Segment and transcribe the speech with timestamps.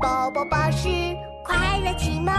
[0.00, 0.88] 宝宝巴士
[1.44, 2.32] 快乐启蒙。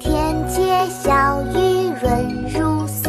[0.00, 3.04] 天街小雨润如酥，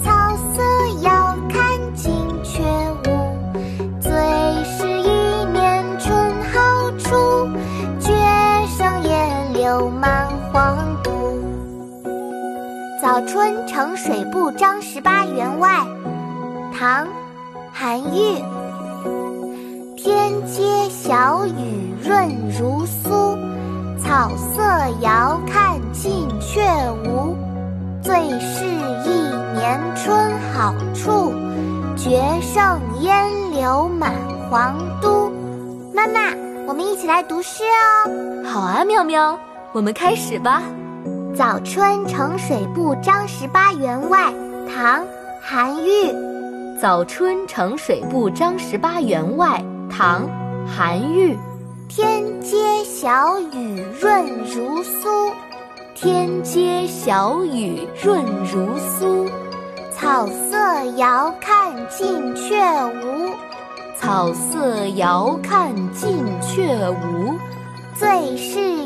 [0.00, 0.62] 草色
[1.02, 2.62] 遥看近却
[3.04, 3.36] 无。
[4.00, 4.10] 最
[4.64, 7.50] 是一年春好处，
[8.00, 8.10] 绝
[8.78, 11.15] 胜烟柳满皇都。
[13.06, 15.86] 早春呈水部张十八员外，
[16.76, 17.06] 唐·
[17.72, 18.42] 韩愈。
[19.96, 22.28] 天街小雨润
[22.58, 23.38] 如酥，
[23.96, 24.60] 草色
[25.02, 26.60] 遥看近却
[27.04, 27.36] 无。
[28.02, 28.64] 最是
[29.04, 29.12] 一
[29.54, 31.32] 年春好处，
[31.96, 34.14] 绝胜烟柳满
[34.50, 35.30] 皇都。
[35.94, 36.34] 妈妈，
[36.66, 38.42] 我们一起来读诗哦。
[38.44, 39.38] 好啊，妙妙，
[39.70, 40.60] 我们开始吧。
[41.36, 44.32] 早春呈水部张十八员外，
[44.74, 45.02] 唐·
[45.38, 46.10] 韩愈。
[46.80, 50.22] 早春呈水部张十八员外，唐·
[50.66, 51.36] 韩愈。
[51.88, 55.30] 天街小雨润如酥，
[55.94, 59.30] 天街小雨润如酥。
[59.92, 62.56] 草色遥看近却
[63.02, 63.30] 无，
[63.94, 67.34] 草色遥看近却无。
[67.94, 68.85] 最是一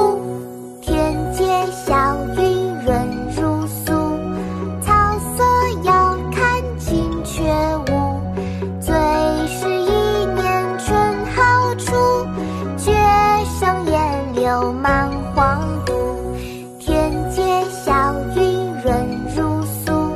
[14.51, 16.35] 柳满黄谷
[16.77, 18.41] 天街小雨
[18.83, 20.11] 润如酥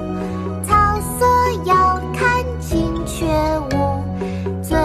[0.62, 1.26] 草色
[1.64, 3.26] 遥看近却
[3.72, 4.04] 无。
[4.62, 4.78] 最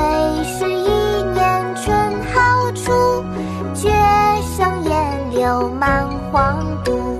[0.44, 1.92] 是一年春
[2.32, 3.24] 好处
[3.74, 3.90] 绝
[4.56, 7.19] 胜烟柳满皇都